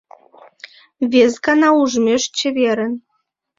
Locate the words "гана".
1.45-1.69